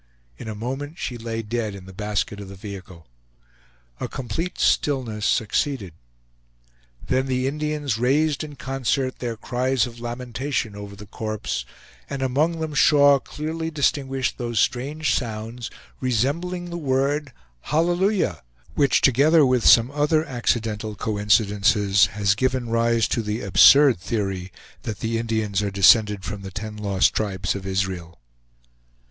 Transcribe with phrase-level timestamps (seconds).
[0.39, 3.05] In a moment she lay dead in the basket of the vehicle.
[3.99, 5.93] A complete stillness succeeded;
[7.05, 11.65] then the Indians raised in concert their cries of lamentation over the corpse,
[12.09, 15.69] and among them Shaw clearly distinguished those strange sounds
[15.99, 17.31] resembling the word
[17.67, 18.41] "Halleluyah,"
[18.73, 24.97] which together with some other accidental coincidences has given rise to the absurd theory that
[25.01, 28.19] the Indians are descended from the ten lost tribes of Israel.